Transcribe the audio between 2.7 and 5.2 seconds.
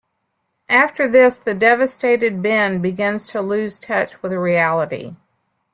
begins to lose touch with reality.